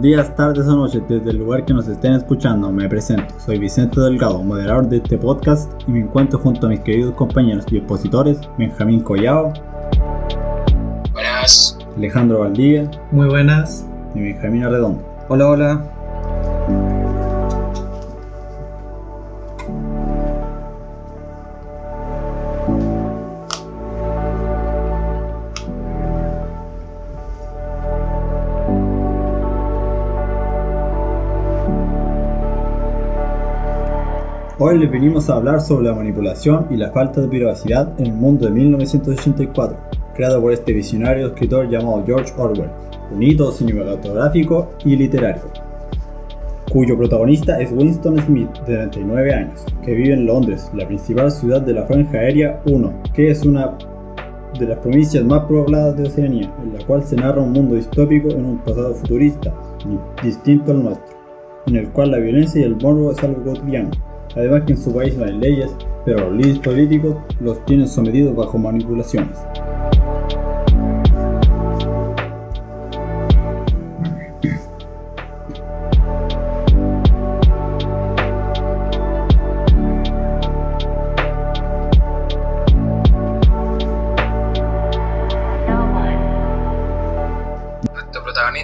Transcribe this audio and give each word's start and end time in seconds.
Buenos 0.00 0.16
días, 0.16 0.34
tardes 0.34 0.66
o 0.66 0.74
noches, 0.74 1.02
desde 1.06 1.28
el 1.28 1.36
lugar 1.36 1.66
que 1.66 1.74
nos 1.74 1.86
estén 1.86 2.14
escuchando. 2.14 2.72
Me 2.72 2.88
presento, 2.88 3.34
soy 3.38 3.58
Vicente 3.58 4.00
Delgado, 4.00 4.42
moderador 4.42 4.88
de 4.88 4.96
este 4.96 5.18
podcast 5.18 5.70
y 5.86 5.90
me 5.90 5.98
encuentro 6.00 6.38
junto 6.38 6.66
a 6.66 6.70
mis 6.70 6.80
queridos 6.80 7.14
compañeros 7.16 7.66
y 7.70 7.76
expositores 7.76 8.40
Benjamín 8.56 9.00
Collao. 9.00 9.52
Buenas. 11.12 11.76
Alejandro 11.98 12.38
Valdivia. 12.38 12.90
Muy 13.12 13.28
buenas. 13.28 13.84
Y 14.14 14.20
Benjamín 14.20 14.64
Arredondo. 14.64 15.04
Hola, 15.28 15.50
hola. 15.50 17.09
Hoy 34.62 34.78
les 34.78 34.90
venimos 34.90 35.30
a 35.30 35.36
hablar 35.36 35.62
sobre 35.62 35.86
la 35.86 35.94
manipulación 35.94 36.66
y 36.68 36.76
la 36.76 36.90
falta 36.90 37.22
de 37.22 37.28
privacidad 37.28 37.98
en 37.98 38.08
el 38.08 38.12
mundo 38.12 38.44
de 38.44 38.52
1984, 38.52 39.74
creado 40.14 40.42
por 40.42 40.52
este 40.52 40.74
visionario 40.74 41.28
escritor 41.28 41.70
llamado 41.70 42.04
George 42.04 42.30
Orwell, 42.36 42.68
un 43.10 43.22
hito 43.22 43.50
cinematográfico 43.52 44.68
y 44.84 44.96
literario, 44.96 45.44
cuyo 46.70 46.94
protagonista 46.98 47.58
es 47.58 47.72
Winston 47.72 48.18
Smith, 48.18 48.50
de 48.66 48.76
39 48.76 49.32
años, 49.32 49.64
que 49.82 49.94
vive 49.94 50.12
en 50.12 50.26
Londres, 50.26 50.70
la 50.74 50.86
principal 50.86 51.30
ciudad 51.30 51.62
de 51.62 51.72
la 51.72 51.86
Franja 51.86 52.18
Aérea 52.18 52.60
1, 52.66 52.92
que 53.14 53.30
es 53.30 53.46
una 53.46 53.78
de 54.58 54.66
las 54.66 54.78
provincias 54.80 55.24
más 55.24 55.44
pobladas 55.44 55.96
de 55.96 56.02
Oceanía, 56.02 56.52
en 56.62 56.74
la 56.74 56.84
cual 56.84 57.02
se 57.02 57.16
narra 57.16 57.40
un 57.40 57.52
mundo 57.52 57.76
distópico 57.76 58.28
en 58.28 58.44
un 58.44 58.58
pasado 58.58 58.94
futurista, 58.94 59.54
distinto 60.22 60.72
al 60.72 60.84
nuestro, 60.84 61.16
en 61.66 61.76
el 61.76 61.88
cual 61.92 62.10
la 62.10 62.18
violencia 62.18 62.60
y 62.60 62.64
el 62.64 62.76
morbo 62.76 63.12
es 63.12 63.24
algo 63.24 63.42
cotidiano 63.42 63.90
Además 64.36 64.62
que 64.66 64.72
en 64.72 64.78
su 64.78 64.94
país 64.94 65.16
no 65.16 65.24
hay 65.24 65.32
leyes, 65.32 65.70
pero 66.04 66.30
los 66.30 66.32
líderes 66.32 66.58
políticos 66.60 67.16
los 67.40 67.64
tienen 67.66 67.88
sometidos 67.88 68.34
bajo 68.34 68.58
manipulaciones. 68.58 69.38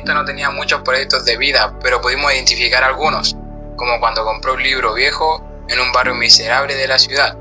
No 0.06 0.24
tenía 0.24 0.50
muchos 0.50 0.80
proyectos 0.80 1.24
de 1.24 1.36
vida, 1.36 1.74
pero 1.82 2.00
pudimos 2.00 2.32
identificar 2.32 2.82
algunos, 2.82 3.36
como 3.76 4.00
cuando 4.00 4.24
compró 4.24 4.54
un 4.54 4.62
libro 4.62 4.94
viejo 4.94 5.44
en 5.68 5.80
un 5.80 5.92
barrio 5.92 6.14
miserable 6.14 6.74
de 6.74 6.88
la 6.88 6.98
ciudad. 6.98 7.36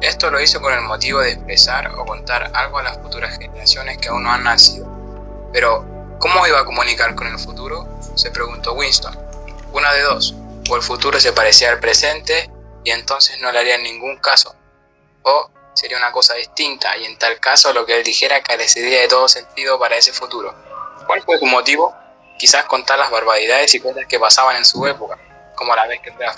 Esto 0.00 0.30
lo 0.30 0.40
hizo 0.40 0.60
con 0.60 0.72
el 0.72 0.80
motivo 0.80 1.20
de 1.20 1.32
expresar 1.32 1.92
o 1.96 2.04
contar 2.04 2.50
algo 2.54 2.78
a 2.78 2.82
las 2.82 2.98
futuras 2.98 3.38
generaciones 3.38 3.98
que 3.98 4.08
aún 4.08 4.24
no 4.24 4.32
han 4.32 4.42
nacido. 4.42 4.86
Pero, 5.52 5.84
¿cómo 6.18 6.46
iba 6.46 6.60
a 6.60 6.64
comunicar 6.64 7.14
con 7.14 7.28
el 7.28 7.38
futuro? 7.38 7.86
Se 8.16 8.30
preguntó 8.30 8.72
Winston. 8.72 9.16
Una 9.72 9.92
de 9.92 10.02
dos, 10.02 10.34
o 10.68 10.76
el 10.76 10.82
futuro 10.82 11.20
se 11.20 11.32
parecía 11.32 11.70
al 11.70 11.80
presente 11.80 12.50
y 12.84 12.90
entonces 12.90 13.38
no 13.40 13.52
le 13.52 13.60
haría 13.60 13.78
ningún 13.78 14.16
caso, 14.18 14.54
o 15.22 15.50
sería 15.74 15.96
una 15.96 16.12
cosa 16.12 16.34
distinta 16.34 16.96
y 16.96 17.04
en 17.04 17.16
tal 17.18 17.38
caso 17.40 17.72
lo 17.72 17.86
que 17.86 17.96
él 17.96 18.04
dijera 18.04 18.42
carecería 18.42 19.00
de 19.00 19.08
todo 19.08 19.28
sentido 19.28 19.78
para 19.78 19.96
ese 19.96 20.12
futuro. 20.12 20.54
¿Cuál 21.06 21.22
fue 21.22 21.38
su 21.38 21.46
motivo? 21.46 21.94
Quizás 22.38 22.64
contar 22.64 22.98
las 22.98 23.10
barbaridades 23.10 23.74
y 23.74 23.80
cosas 23.80 24.06
que 24.06 24.18
pasaban 24.18 24.56
en 24.56 24.64
su 24.64 24.86
época, 24.86 25.18
como 25.54 25.74
la 25.76 25.86
vez 25.86 26.00
que 26.00 26.12
fue 26.12 26.26
a 26.26 26.32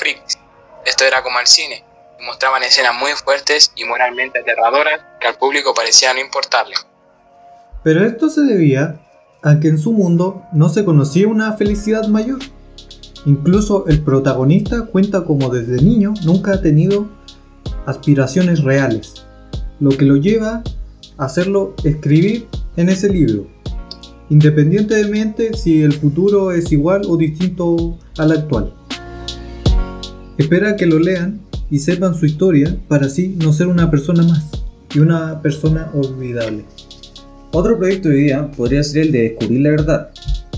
esto 0.84 1.05
era 1.05 1.22
como 1.22 1.41
el 1.41 1.47
cine, 1.47 1.84
mostraban 2.21 2.62
escenas 2.62 2.95
muy 2.95 3.12
fuertes 3.12 3.72
y 3.77 3.84
moralmente 3.84 4.41
aterradoras 4.41 5.00
que 5.21 5.27
al 5.27 5.37
público 5.37 5.75
parecía 5.75 6.12
no 6.12 6.21
importarle. 6.21 6.75
Pero 7.83 8.05
esto 8.05 8.28
se 8.28 8.43
debía 8.43 9.00
a 9.43 9.61
que 9.61 9.69
en 9.69 9.78
su 9.78 9.93
mundo 9.93 10.43
no 10.53 10.69
se 10.69 10.84
conocía 10.84 11.28
una 11.28 11.53
felicidad 11.55 12.09
mayor. 12.09 12.41
Incluso 13.27 13.87
el 13.89 14.03
protagonista 14.03 14.87
cuenta 14.87 15.25
como 15.25 15.50
desde 15.50 15.83
niño 15.83 16.15
nunca 16.25 16.55
ha 16.55 16.62
tenido 16.62 17.09
aspiraciones 17.87 18.62
reales, 18.62 19.27
lo 19.81 19.91
que 19.91 20.05
lo 20.05 20.17
lleva 20.17 20.62
a 21.19 21.25
hacerlo 21.25 21.75
escribir 21.84 22.49
en 22.77 22.89
ese 22.89 23.09
libro, 23.09 23.47
independientemente 24.31 25.55
si 25.55 25.83
el 25.83 25.93
futuro 25.93 26.53
es 26.53 26.73
igual 26.73 27.03
o 27.06 27.17
distinto 27.17 27.99
al 28.19 28.33
actual. 28.33 28.75
Espera 30.37 30.75
que 30.75 30.87
lo 30.87 30.99
lean 30.99 31.41
y 31.71 31.78
sepan 31.78 32.15
su 32.15 32.27
historia 32.27 32.77
para 32.89 33.06
así 33.06 33.37
no 33.41 33.53
ser 33.53 33.69
una 33.69 33.89
persona 33.89 34.25
más 34.25 34.50
y 34.93 34.99
una 34.99 35.41
persona 35.41 35.91
olvidable. 35.95 36.65
Otro 37.53 37.78
proyecto 37.78 38.09
de 38.09 38.17
día 38.17 38.50
podría 38.50 38.83
ser 38.83 39.03
el 39.03 39.12
de 39.12 39.23
descubrir 39.23 39.61
la 39.61 39.71
verdad, 39.71 40.11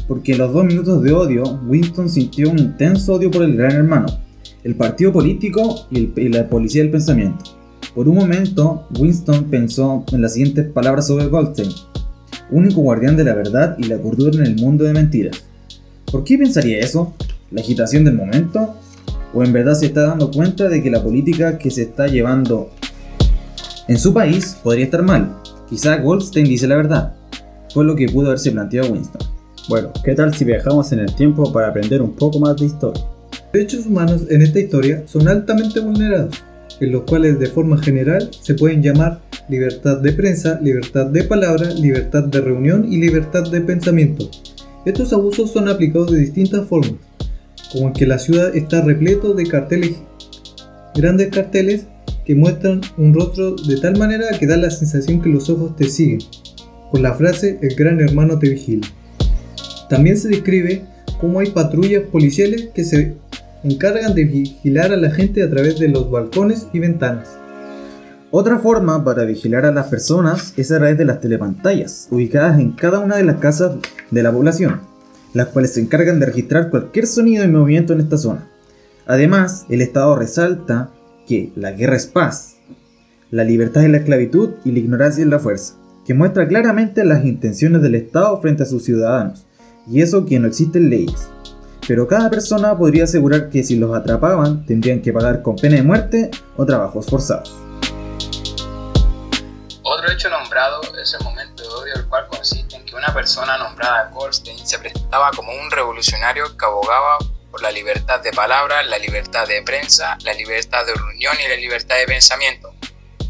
porque 0.08 0.32
en 0.32 0.38
los 0.38 0.52
dos 0.54 0.64
minutos 0.64 1.02
de 1.02 1.12
odio, 1.12 1.42
Winston 1.66 2.08
sintió 2.08 2.50
un 2.50 2.58
intenso 2.58 3.14
odio 3.14 3.30
por 3.30 3.42
el 3.42 3.54
gran 3.54 3.72
hermano, 3.72 4.06
el 4.64 4.76
partido 4.76 5.12
político 5.12 5.86
y, 5.90 6.10
y 6.18 6.28
la 6.30 6.48
policía 6.48 6.80
del 6.80 6.90
pensamiento. 6.90 7.44
Por 7.94 8.08
un 8.08 8.16
momento, 8.16 8.86
Winston 8.98 9.44
pensó 9.44 10.06
en 10.10 10.22
las 10.22 10.32
siguientes 10.32 10.66
palabras 10.70 11.06
sobre 11.06 11.26
Goldstein, 11.26 11.70
único 12.50 12.80
guardián 12.80 13.16
de 13.16 13.24
la 13.24 13.34
verdad 13.34 13.76
y 13.78 13.84
la 13.84 13.98
cordura 13.98 14.38
en 14.38 14.46
el 14.46 14.56
mundo 14.56 14.84
de 14.84 14.94
mentiras. 14.94 15.44
¿Por 16.10 16.24
qué 16.24 16.38
pensaría 16.38 16.78
eso? 16.78 17.14
¿La 17.50 17.60
agitación 17.60 18.04
del 18.04 18.14
momento? 18.14 18.74
O 19.36 19.44
en 19.44 19.52
verdad 19.52 19.74
se 19.74 19.86
está 19.86 20.04
dando 20.04 20.30
cuenta 20.30 20.66
de 20.70 20.82
que 20.82 20.90
la 20.90 21.02
política 21.02 21.58
que 21.58 21.70
se 21.70 21.82
está 21.82 22.06
llevando 22.06 22.70
en 23.86 23.98
su 23.98 24.14
país 24.14 24.56
podría 24.62 24.86
estar 24.86 25.02
mal. 25.02 25.36
Quizá 25.68 25.98
Goldstein 25.98 26.46
dice 26.46 26.66
la 26.66 26.76
verdad. 26.76 27.12
Fue 27.74 27.84
lo 27.84 27.94
que 27.94 28.08
pudo 28.08 28.28
haberse 28.28 28.50
planteado 28.50 28.90
Winston. 28.90 29.20
Bueno, 29.68 29.92
¿qué 30.02 30.14
tal 30.14 30.32
si 30.32 30.46
viajamos 30.46 30.90
en 30.92 31.00
el 31.00 31.14
tiempo 31.14 31.52
para 31.52 31.68
aprender 31.68 32.00
un 32.00 32.14
poco 32.14 32.40
más 32.40 32.56
de 32.56 32.64
historia? 32.64 33.04
Los 33.30 33.52
derechos 33.52 33.84
humanos 33.84 34.22
en 34.30 34.40
esta 34.40 34.58
historia 34.58 35.02
son 35.06 35.28
altamente 35.28 35.80
vulnerados, 35.80 36.42
en 36.80 36.92
los 36.92 37.02
cuales 37.02 37.38
de 37.38 37.48
forma 37.48 37.76
general 37.76 38.30
se 38.40 38.54
pueden 38.54 38.82
llamar 38.82 39.20
libertad 39.50 39.98
de 39.98 40.12
prensa, 40.12 40.58
libertad 40.62 41.06
de 41.06 41.24
palabra, 41.24 41.68
libertad 41.74 42.24
de 42.24 42.40
reunión 42.40 42.90
y 42.90 42.96
libertad 42.96 43.50
de 43.50 43.60
pensamiento. 43.60 44.30
Estos 44.86 45.12
abusos 45.12 45.50
son 45.50 45.68
aplicados 45.68 46.10
de 46.10 46.20
distintas 46.20 46.66
formas, 46.66 46.94
como 47.76 47.92
que 47.92 48.06
la 48.06 48.18
ciudad 48.18 48.56
está 48.56 48.80
repleto 48.80 49.34
de 49.34 49.46
carteles, 49.46 49.96
grandes 50.94 51.28
carteles 51.28 51.86
que 52.24 52.34
muestran 52.34 52.80
un 52.96 53.12
rostro 53.12 53.54
de 53.54 53.76
tal 53.76 53.98
manera 53.98 54.26
que 54.38 54.46
da 54.46 54.56
la 54.56 54.70
sensación 54.70 55.20
que 55.20 55.28
los 55.28 55.50
ojos 55.50 55.76
te 55.76 55.84
siguen, 55.84 56.20
con 56.90 57.02
la 57.02 57.14
frase 57.14 57.58
el 57.60 57.74
gran 57.74 58.00
hermano 58.00 58.38
te 58.38 58.48
vigila. 58.48 58.86
También 59.90 60.16
se 60.16 60.28
describe 60.28 60.84
cómo 61.20 61.40
hay 61.40 61.50
patrullas 61.50 62.04
policiales 62.04 62.70
que 62.74 62.82
se 62.82 63.14
encargan 63.62 64.14
de 64.14 64.24
vigilar 64.24 64.92
a 64.92 64.96
la 64.96 65.10
gente 65.10 65.42
a 65.42 65.50
través 65.50 65.78
de 65.78 65.88
los 65.88 66.10
balcones 66.10 66.68
y 66.72 66.78
ventanas. 66.78 67.28
Otra 68.30 68.58
forma 68.58 69.04
para 69.04 69.24
vigilar 69.24 69.66
a 69.66 69.72
las 69.72 69.88
personas 69.88 70.54
es 70.56 70.72
a 70.72 70.78
través 70.78 70.96
de 70.96 71.04
las 71.04 71.20
telepantallas, 71.20 72.08
ubicadas 72.10 72.58
en 72.58 72.72
cada 72.72 73.00
una 73.00 73.16
de 73.16 73.24
las 73.24 73.36
casas 73.36 73.76
de 74.10 74.22
la 74.22 74.32
población 74.32 74.95
las 75.36 75.48
cuales 75.48 75.74
se 75.74 75.80
encargan 75.80 76.18
de 76.18 76.26
registrar 76.26 76.70
cualquier 76.70 77.06
sonido 77.06 77.44
y 77.44 77.48
movimiento 77.48 77.92
en 77.92 78.00
esta 78.00 78.16
zona. 78.16 78.48
Además, 79.06 79.66
el 79.68 79.82
Estado 79.82 80.16
resalta 80.16 80.90
que 81.28 81.52
la 81.56 81.72
guerra 81.72 81.96
es 81.96 82.06
paz, 82.06 82.56
la 83.30 83.44
libertad 83.44 83.84
es 83.84 83.90
la 83.90 83.98
esclavitud 83.98 84.54
y 84.64 84.72
la 84.72 84.78
ignorancia 84.78 85.22
es 85.22 85.28
la 85.28 85.38
fuerza, 85.38 85.74
que 86.06 86.14
muestra 86.14 86.48
claramente 86.48 87.04
las 87.04 87.26
intenciones 87.26 87.82
del 87.82 87.96
Estado 87.96 88.40
frente 88.40 88.62
a 88.62 88.66
sus 88.66 88.84
ciudadanos, 88.84 89.46
y 89.86 90.00
eso 90.00 90.24
que 90.24 90.38
no 90.38 90.48
existen 90.48 90.88
leyes. 90.88 91.28
Pero 91.86 92.08
cada 92.08 92.30
persona 92.30 92.76
podría 92.76 93.04
asegurar 93.04 93.50
que 93.50 93.62
si 93.62 93.76
los 93.76 93.94
atrapaban 93.94 94.64
tendrían 94.64 95.02
que 95.02 95.12
pagar 95.12 95.42
con 95.42 95.56
pena 95.56 95.76
de 95.76 95.82
muerte 95.82 96.30
o 96.56 96.64
trabajos 96.64 97.06
forzados. 97.06 97.54
Otro 99.82 100.10
hecho 100.10 100.30
nombrado 100.30 100.80
es 101.00 101.14
el 101.14 101.24
momento 101.24 101.62
de 101.62 101.68
odio, 101.68 101.94
el 101.94 102.06
cual 102.06 102.26
consiste 102.28 102.55
una 103.06 103.14
persona 103.14 103.56
nombrada 103.56 104.10
Goldstein 104.12 104.66
se 104.66 104.78
presentaba 104.80 105.30
como 105.30 105.52
un 105.52 105.70
revolucionario 105.70 106.56
que 106.56 106.64
abogaba 106.64 107.18
por 107.52 107.62
la 107.62 107.70
libertad 107.70 108.20
de 108.20 108.32
palabra, 108.32 108.82
la 108.82 108.98
libertad 108.98 109.46
de 109.46 109.62
prensa, 109.62 110.18
la 110.24 110.32
libertad 110.34 110.84
de 110.84 110.94
reunión 110.94 111.36
y 111.44 111.48
la 111.48 111.56
libertad 111.56 111.96
de 111.98 112.06
pensamiento. 112.06 112.74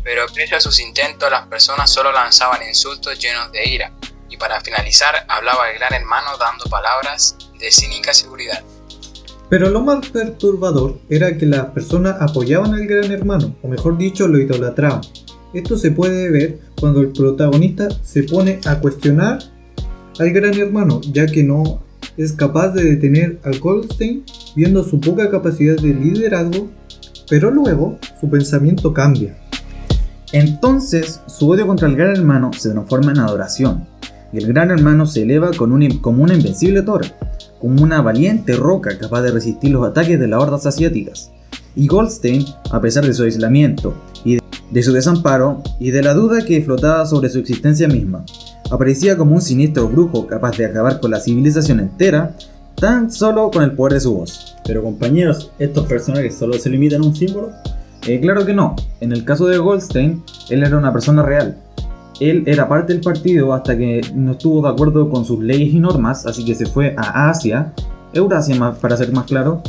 Pero 0.03 0.25
pese 0.35 0.55
a 0.55 0.61
sus 0.61 0.81
intentos, 0.81 1.31
las 1.31 1.47
personas 1.49 1.91
solo 1.91 2.11
lanzaban 2.11 2.67
insultos 2.67 3.19
llenos 3.19 3.53
de 3.53 3.69
ira, 3.69 3.93
y 4.31 4.39
para 4.39 4.61
finalizar 4.63 5.27
hablaba 5.29 5.71
el 5.71 5.79
gran 5.79 5.93
hermano 5.93 6.39
dando 6.39 6.65
palabras 6.71 7.37
de 7.59 7.71
cínica 7.71 8.15
seguridad. 8.15 8.63
Pero 9.51 9.69
lo 9.69 9.83
más 9.83 10.09
perturbador 10.09 10.99
era 11.11 11.37
que 11.37 11.45
las 11.45 11.67
personas 11.67 12.17
apoyaban 12.21 12.73
al 12.73 12.87
gran 12.87 13.13
hermano, 13.13 13.55
o 13.63 13.69
mejor 13.69 13.99
dicho, 13.99 14.27
lo 14.27 14.39
idolatraban. 14.39 15.03
Esto 15.53 15.77
se 15.77 15.91
puede 15.91 16.31
ver 16.31 16.61
cuando 16.81 17.01
el 17.01 17.13
protagonista 17.13 17.89
se 18.03 18.23
pone 18.23 18.61
a 18.65 18.81
cuestionar 18.81 19.39
al 20.19 20.31
gran 20.31 20.55
hermano, 20.59 21.01
ya 21.13 21.27
que 21.27 21.43
no 21.43 21.83
es 22.17 22.33
capaz 22.33 22.71
de 22.71 22.85
detener 22.85 23.39
a 23.45 23.51
Goldstein 23.57 24.25
viendo 24.55 24.83
su 24.83 25.01
poca 25.01 25.31
capacidad 25.31 25.77
de 25.77 25.93
liderazgo, 25.95 26.69
pero 27.29 27.51
luego 27.51 27.99
su 28.21 28.31
pensamiento 28.31 28.93
cambia. 28.95 29.37
Entonces, 30.33 31.21
su 31.27 31.49
odio 31.51 31.67
contra 31.67 31.89
el 31.89 31.97
gran 31.97 32.17
hermano 32.17 32.51
se 32.57 32.71
transforma 32.71 33.13
en 33.13 33.19
adoración, 33.19 33.87
y 34.33 34.39
el 34.39 34.47
gran 34.47 34.71
hermano 34.71 35.07
se 35.07 35.23
eleva 35.23 35.51
un- 35.61 35.99
como 36.01 36.25
una 36.25 36.35
invencible 36.35 36.83
torre, 36.83 37.13
como 37.61 37.83
una 37.83 38.03
valiente 38.03 38.55
roca 38.55 38.99
capaz 38.99 39.23
de 39.23 39.31
resistir 39.31 39.71
los 39.71 39.87
ataques 39.87 40.19
de 40.19 40.29
las 40.29 40.43
hordas 40.43 40.67
asiáticas. 40.67 41.31
Y 41.75 41.87
Goldstein, 41.87 42.45
a 42.71 42.81
pesar 42.81 43.07
de 43.07 43.13
su 43.13 43.23
aislamiento 43.23 43.95
y 44.25 44.39
de 44.71 44.83
su 44.83 44.93
desamparo 44.93 45.63
y 45.79 45.91
de 45.91 46.03
la 46.03 46.15
duda 46.15 46.45
que 46.45 46.63
flotaba 46.63 47.07
sobre 47.07 47.29
su 47.29 47.39
existencia 47.39 47.87
misma, 47.87 48.25
aparecía 48.71 49.17
como 49.17 49.35
un 49.35 49.43
siniestro 49.43 49.89
brujo 49.89 50.27
capaz 50.27 50.57
de 50.57 50.67
acabar 50.67 51.01
con 51.01 51.11
la 51.11 51.21
civilización 51.21 51.81
entera 51.81 52.35
tan 52.75 53.11
solo 53.11 53.51
con 53.51 53.63
el 53.63 53.73
poder 53.73 53.95
de 53.95 54.01
su 54.01 54.15
voz. 54.15 54.55
Pero 54.65 54.83
compañeros, 54.83 55.51
¿estos 55.59 55.87
personajes 55.87 56.37
solo 56.37 56.55
se 56.55 56.71
limitan 56.71 57.03
a 57.03 57.07
un 57.07 57.15
símbolo? 57.15 57.51
Eh, 58.07 58.21
claro 58.21 58.45
que 58.45 58.55
no. 58.55 58.77
En 59.01 59.13
el 59.13 59.25
caso 59.25 59.47
de 59.47 59.59
Goldstein, 59.59 60.23
él 60.51 60.63
era 60.63 60.77
una 60.77 60.93
persona 60.93 61.23
real. 61.23 61.57
Él 62.21 62.45
era 62.47 62.69
parte 62.69 62.93
del 62.93 63.03
partido 63.03 63.53
hasta 63.53 63.77
que 63.77 64.01
no 64.15 64.33
estuvo 64.33 64.63
de 64.63 64.69
acuerdo 64.69 65.11
con 65.11 65.25
sus 65.25 65.43
leyes 65.43 65.73
y 65.75 65.81
normas, 65.81 66.27
así 66.27 66.45
que 66.45 66.55
se 66.55 66.67
fue 66.67 66.95
a 66.97 67.29
Asia, 67.29 67.73
Eurasia 68.13 68.75
para 68.81 68.97
ser 68.97 69.13
más 69.13 69.27
claro, 69.27 69.63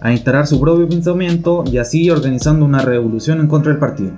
a 0.00 0.12
instalar 0.12 0.46
su 0.46 0.60
propio 0.60 0.88
pensamiento 0.88 1.64
y 1.70 1.78
así 1.78 2.08
organizando 2.10 2.64
una 2.64 2.82
revolución 2.82 3.40
en 3.40 3.46
contra 3.46 3.72
del 3.72 3.78
partido. 3.80 4.12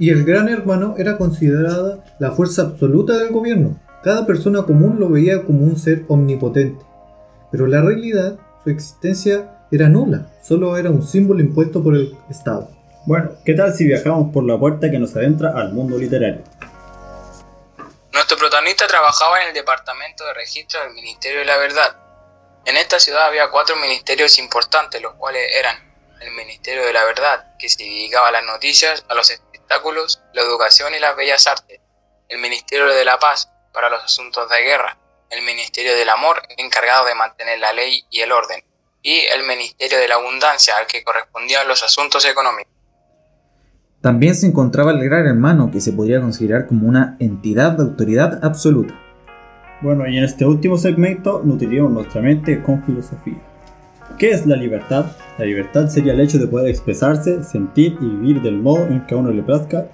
Y 0.00 0.08
el 0.08 0.24
gran 0.24 0.48
hermano 0.48 0.94
era 0.96 1.18
considerada 1.18 2.02
la 2.18 2.30
fuerza 2.30 2.62
absoluta 2.62 3.18
del 3.18 3.28
gobierno. 3.32 3.78
Cada 4.02 4.26
persona 4.26 4.62
común 4.62 4.98
lo 4.98 5.10
veía 5.10 5.44
como 5.44 5.62
un 5.62 5.78
ser 5.78 6.06
omnipotente. 6.08 6.82
Pero 7.52 7.66
la 7.66 7.82
realidad, 7.82 8.38
su 8.64 8.70
existencia 8.70 9.66
era 9.70 9.90
nula, 9.90 10.32
solo 10.42 10.78
era 10.78 10.88
un 10.88 11.06
símbolo 11.06 11.40
impuesto 11.40 11.84
por 11.84 11.94
el 11.94 12.16
Estado. 12.30 12.70
Bueno, 13.04 13.32
¿qué 13.44 13.52
tal 13.52 13.74
si 13.74 13.84
viajamos 13.84 14.32
por 14.32 14.44
la 14.44 14.58
puerta 14.58 14.90
que 14.90 14.98
nos 14.98 15.14
adentra 15.16 15.52
al 15.54 15.74
mundo 15.74 15.98
literario? 15.98 16.44
Nuestro 18.14 18.38
protagonista 18.38 18.86
trabajaba 18.86 19.42
en 19.42 19.48
el 19.48 19.54
departamento 19.54 20.24
de 20.24 20.32
registro 20.32 20.80
del 20.80 20.94
Ministerio 20.94 21.40
de 21.40 21.44
la 21.44 21.58
Verdad. 21.58 21.96
En 22.64 22.78
esta 22.78 22.98
ciudad 22.98 23.26
había 23.26 23.50
cuatro 23.50 23.76
ministerios 23.76 24.38
importantes, 24.38 25.02
los 25.02 25.12
cuales 25.16 25.42
eran 25.58 25.89
el 26.20 26.30
Ministerio 26.32 26.84
de 26.84 26.92
la 26.92 27.04
Verdad, 27.04 27.56
que 27.58 27.68
se 27.68 27.82
dedicaba 27.82 28.28
a 28.28 28.32
las 28.32 28.44
noticias, 28.44 29.04
a 29.08 29.14
los 29.14 29.30
espectáculos, 29.30 30.22
la 30.34 30.42
educación 30.42 30.94
y 30.94 30.98
las 30.98 31.16
bellas 31.16 31.46
artes, 31.46 31.80
el 32.28 32.38
Ministerio 32.38 32.86
de 32.86 33.04
la 33.04 33.18
Paz, 33.18 33.50
para 33.72 33.88
los 33.88 34.02
asuntos 34.04 34.48
de 34.50 34.62
guerra, 34.62 34.98
el 35.30 35.42
Ministerio 35.42 35.94
del 35.94 36.08
Amor, 36.08 36.42
encargado 36.58 37.06
de 37.06 37.14
mantener 37.14 37.58
la 37.58 37.72
ley 37.72 38.04
y 38.10 38.20
el 38.20 38.32
orden, 38.32 38.62
y 39.02 39.18
el 39.18 39.46
Ministerio 39.46 39.98
de 39.98 40.08
la 40.08 40.16
Abundancia, 40.16 40.76
al 40.76 40.86
que 40.86 41.02
correspondían 41.02 41.66
los 41.66 41.82
asuntos 41.82 42.24
económicos. 42.24 42.72
También 44.02 44.34
se 44.34 44.46
encontraba 44.46 44.92
el 44.92 45.04
gran 45.04 45.26
hermano, 45.26 45.70
que 45.70 45.80
se 45.80 45.92
podría 45.92 46.20
considerar 46.20 46.66
como 46.66 46.88
una 46.88 47.16
entidad 47.20 47.72
de 47.72 47.82
autoridad 47.82 48.42
absoluta. 48.42 48.94
Bueno, 49.82 50.06
y 50.06 50.18
en 50.18 50.24
este 50.24 50.44
último 50.44 50.76
segmento 50.76 51.42
nutriremos 51.44 51.90
nuestra 51.90 52.20
mente 52.20 52.62
con 52.62 52.84
filosofía. 52.84 53.49
¿Qué 54.20 54.32
es 54.32 54.46
la 54.46 54.54
libertad? 54.54 55.06
La 55.38 55.46
libertad 55.46 55.88
sería 55.88 56.12
el 56.12 56.20
hecho 56.20 56.38
de 56.38 56.46
poder 56.46 56.68
expresarse, 56.68 57.42
sentir 57.42 57.96
y 58.02 58.04
vivir 58.04 58.42
del 58.42 58.58
modo 58.58 58.86
en 58.86 59.06
que 59.06 59.14
a 59.14 59.16
uno 59.16 59.30
le 59.30 59.42
plazca. 59.42 59.90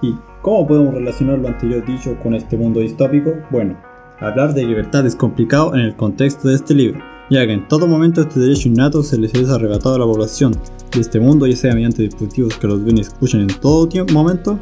¿Y 0.00 0.14
cómo 0.40 0.66
podemos 0.66 0.94
relacionar 0.94 1.38
lo 1.38 1.48
anterior 1.48 1.84
dicho 1.84 2.16
con 2.22 2.34
este 2.34 2.56
mundo 2.56 2.80
distópico? 2.80 3.34
Bueno, 3.50 3.76
hablar 4.18 4.54
de 4.54 4.64
libertad 4.64 5.04
es 5.04 5.14
complicado 5.14 5.74
en 5.74 5.80
el 5.80 5.94
contexto 5.94 6.48
de 6.48 6.54
este 6.54 6.72
libro, 6.72 7.02
ya 7.28 7.46
que 7.46 7.52
en 7.52 7.68
todo 7.68 7.86
momento 7.86 8.22
este 8.22 8.40
derecho 8.40 8.68
innato 8.68 9.02
se 9.02 9.18
les 9.18 9.34
es 9.34 9.50
arrebatado 9.50 9.96
a 9.96 9.98
la 9.98 10.06
población 10.06 10.52
de 10.92 11.00
este 11.02 11.20
mundo, 11.20 11.46
ya 11.46 11.56
sea 11.56 11.74
mediante 11.74 12.00
dispositivos 12.00 12.56
que 12.56 12.68
los 12.68 12.82
ven 12.82 12.96
y 12.96 13.02
escuchan 13.02 13.42
en 13.42 13.48
todo 13.60 13.86
tiempo, 13.86 14.14
momento, 14.14 14.58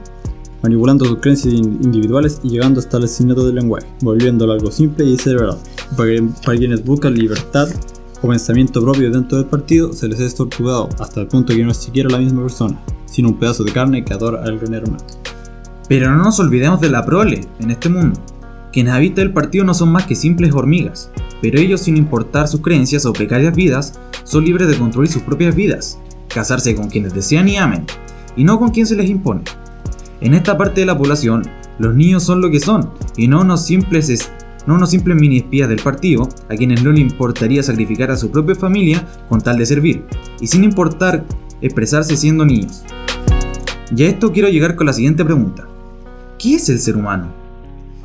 manipulando 0.60 1.04
sus 1.04 1.18
creencias 1.20 1.54
in- 1.54 1.78
individuales 1.84 2.40
y 2.42 2.48
llegando 2.48 2.80
hasta 2.80 2.96
el 2.96 3.04
asesinato 3.04 3.46
del 3.46 3.54
lenguaje, 3.54 3.86
volviéndolo 4.00 4.54
algo 4.54 4.72
simple 4.72 5.04
y 5.04 5.16
cerebral. 5.16 5.58
Para, 5.96 6.10
para 6.44 6.58
quienes 6.58 6.84
buscan 6.84 7.14
libertad 7.14 7.68
o 8.24 8.28
pensamiento 8.28 8.80
propio 8.80 9.10
dentro 9.10 9.36
del 9.36 9.46
partido, 9.46 9.92
se 9.92 10.08
les 10.08 10.18
es 10.18 10.34
torturado 10.34 10.88
hasta 10.98 11.20
el 11.20 11.26
punto 11.26 11.54
que 11.54 11.62
no 11.62 11.70
es 11.72 11.76
siquiera 11.76 12.08
la 12.08 12.18
misma 12.18 12.40
persona, 12.42 12.80
sino 13.04 13.28
un 13.28 13.38
pedazo 13.38 13.64
de 13.64 13.72
carne 13.72 14.02
que 14.02 14.14
adora 14.14 14.42
al 14.42 14.58
gran 14.58 14.72
hermano. 14.74 15.04
Pero 15.88 16.10
no 16.10 16.24
nos 16.24 16.40
olvidemos 16.40 16.80
de 16.80 16.88
la 16.88 17.04
prole 17.04 17.42
en 17.60 17.70
este 17.70 17.90
mundo. 17.90 18.18
Quienes 18.72 18.94
habitan 18.94 19.26
el 19.26 19.32
partido 19.34 19.64
no 19.64 19.74
son 19.74 19.92
más 19.92 20.06
que 20.06 20.14
simples 20.14 20.54
hormigas, 20.54 21.10
pero 21.42 21.58
ellos 21.58 21.82
sin 21.82 21.98
importar 21.98 22.48
sus 22.48 22.62
creencias 22.62 23.04
o 23.04 23.12
precarias 23.12 23.54
vidas, 23.54 24.00
son 24.24 24.44
libres 24.46 24.68
de 24.68 24.78
construir 24.78 25.10
sus 25.10 25.22
propias 25.22 25.54
vidas, 25.54 25.98
casarse 26.28 26.74
con 26.74 26.88
quienes 26.88 27.12
desean 27.12 27.46
y 27.48 27.58
amen, 27.58 27.84
y 28.36 28.44
no 28.44 28.58
con 28.58 28.70
quien 28.70 28.86
se 28.86 28.96
les 28.96 29.10
impone. 29.10 29.42
En 30.22 30.32
esta 30.32 30.56
parte 30.56 30.80
de 30.80 30.86
la 30.86 30.96
población, 30.96 31.42
los 31.78 31.94
niños 31.94 32.22
son 32.22 32.40
lo 32.40 32.50
que 32.50 32.60
son, 32.60 32.90
y 33.18 33.28
no 33.28 33.42
unos 33.42 33.66
simples, 33.66 34.08
es- 34.08 34.30
no 34.66 34.74
unos 34.74 34.90
simples 34.90 35.20
mini 35.20 35.38
espías 35.38 35.68
del 35.68 35.82
partido, 35.82 36.28
a 36.48 36.54
quienes 36.54 36.82
no 36.82 36.92
le 36.92 37.00
importaría 37.00 37.62
sacrificar 37.62 38.10
a 38.10 38.16
su 38.16 38.30
propia 38.30 38.54
familia 38.54 39.06
con 39.28 39.40
tal 39.40 39.58
de 39.58 39.66
servir, 39.66 40.04
y 40.40 40.46
sin 40.46 40.64
importar 40.64 41.24
expresarse 41.60 42.16
siendo 42.16 42.44
niños. 42.44 42.84
Y 43.96 44.02
a 44.02 44.08
esto 44.08 44.32
quiero 44.32 44.48
llegar 44.48 44.76
con 44.76 44.86
la 44.86 44.92
siguiente 44.92 45.24
pregunta. 45.24 45.68
¿Qué 46.38 46.54
es 46.54 46.68
el 46.68 46.78
ser 46.78 46.96
humano? 46.96 47.28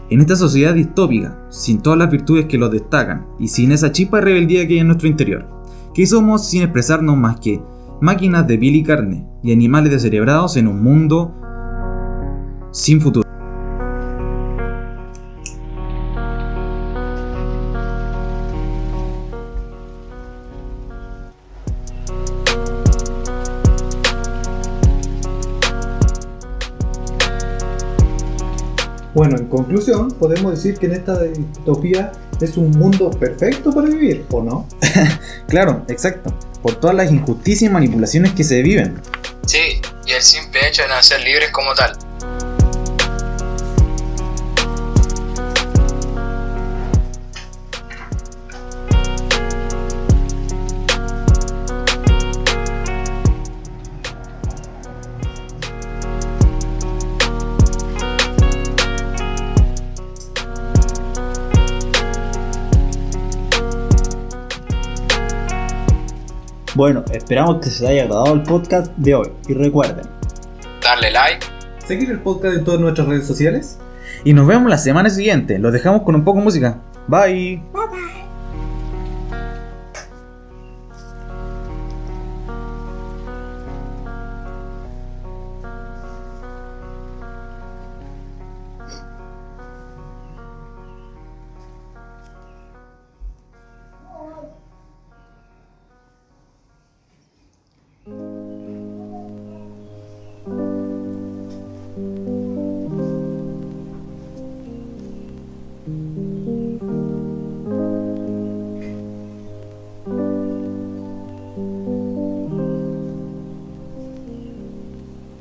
En 0.10 0.22
esta 0.22 0.36
sociedad 0.36 0.74
distópica, 0.74 1.38
sin 1.50 1.82
todas 1.82 2.00
las 2.00 2.10
virtudes 2.10 2.46
que 2.46 2.58
los 2.58 2.72
destacan 2.72 3.28
y 3.40 3.48
sin 3.48 3.72
esa 3.72 3.92
chispa 3.92 4.18
de 4.18 4.26
rebeldía 4.26 4.68
que 4.68 4.74
hay 4.74 4.80
en 4.80 4.88
nuestro 4.88 5.08
interior, 5.08 5.46
¿qué 5.94 6.06
somos 6.08 6.48
sin 6.48 6.64
expresarnos 6.64 7.16
más 7.16 7.40
que 7.40 7.62
máquinas 8.02 8.48
de 8.48 8.58
piel 8.58 8.76
y 8.76 8.84
carne 8.84 9.28
y 9.44 9.52
animales 9.52 9.92
descerebrados 9.92 10.58
en 10.58 10.68
un 10.68 10.82
mundo 10.82 11.34
sin 12.72 13.00
futuro? 13.02 13.39
Conclusión, 29.70 30.10
podemos 30.14 30.52
decir 30.52 30.80
que 30.80 30.88
en 30.88 30.94
esta 30.94 31.22
distopía 31.22 32.12
es 32.42 32.58
un 32.58 32.72
mundo 32.72 33.12
perfecto 33.12 33.72
para 33.72 33.88
vivir, 33.88 34.26
¿o 34.32 34.42
no? 34.42 34.68
Claro, 35.48 35.86
exacto. 35.88 36.34
Por 36.64 36.76
todas 36.76 36.96
las 36.96 37.12
injusticias 37.12 37.70
y 37.70 37.74
manipulaciones 37.74 38.32
que 38.34 38.44
se 38.44 38.64
viven. 38.64 39.00
Sí, 39.46 39.80
y 40.08 40.12
el 40.12 40.24
simple 40.24 40.68
hecho 40.68 40.82
de 40.82 40.88
nacer 40.88 41.22
libres 41.22 41.52
como 41.52 41.76
tal. 41.76 41.96
Bueno, 66.80 67.04
esperamos 67.12 67.58
que 67.58 67.70
se 67.70 67.82
les 67.82 67.92
haya 67.92 68.04
agradado 68.04 68.34
el 68.36 68.44
podcast 68.44 68.96
de 68.96 69.14
hoy 69.14 69.30
y 69.50 69.54
recuerden, 69.54 70.06
Darle 70.82 71.12
like. 71.12 71.46
Seguir 71.86 72.10
el 72.10 72.22
podcast 72.22 72.56
en 72.56 72.64
todas 72.64 72.80
nuestras 72.80 73.06
redes 73.06 73.28
sociales. 73.28 73.78
Y 74.24 74.32
nos 74.32 74.48
vemos 74.48 74.70
la 74.70 74.78
semana 74.78 75.10
siguiente. 75.10 75.60
Los 75.60 75.74
dejamos 75.74 76.04
con 76.04 76.16
un 76.16 76.24
poco 76.24 76.38
de 76.38 76.46
música. 76.46 76.78
Bye. 77.06 77.62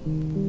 Mm-hmm. 0.06 0.47